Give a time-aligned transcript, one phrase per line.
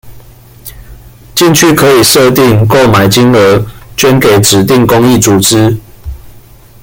[1.35, 3.63] 進去可以設定購買金額
[3.95, 5.77] 捐給指定公益組織